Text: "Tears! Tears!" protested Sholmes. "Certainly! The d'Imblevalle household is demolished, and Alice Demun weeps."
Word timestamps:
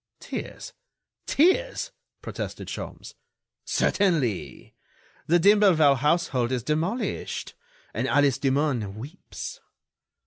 "Tears! 0.19 0.73
Tears!" 1.27 1.91
protested 2.23 2.67
Sholmes. 2.69 3.13
"Certainly! 3.65 4.73
The 5.27 5.37
d'Imblevalle 5.37 5.97
household 5.97 6.51
is 6.51 6.63
demolished, 6.63 7.53
and 7.93 8.07
Alice 8.07 8.39
Demun 8.39 8.95
weeps." 8.95 9.59